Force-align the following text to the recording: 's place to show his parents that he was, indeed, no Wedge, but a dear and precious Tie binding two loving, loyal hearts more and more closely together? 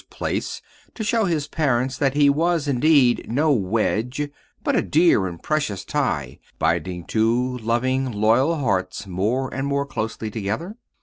's 0.01 0.05
place 0.09 0.63
to 0.95 1.03
show 1.03 1.25
his 1.25 1.47
parents 1.47 1.95
that 1.95 2.15
he 2.15 2.27
was, 2.27 2.67
indeed, 2.67 3.23
no 3.31 3.51
Wedge, 3.51 4.31
but 4.63 4.75
a 4.75 4.81
dear 4.81 5.27
and 5.27 5.43
precious 5.43 5.85
Tie 5.85 6.39
binding 6.57 7.03
two 7.05 7.59
loving, 7.59 8.11
loyal 8.11 8.55
hearts 8.55 9.05
more 9.05 9.53
and 9.53 9.67
more 9.67 9.85
closely 9.85 10.31
together? 10.31 10.75